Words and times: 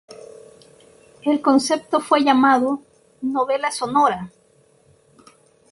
El 1.21 1.43
concepto 1.43 1.99
fue 1.99 2.23
llamado 2.23 2.81
"novela 3.21 3.69
sonora". 3.69 4.31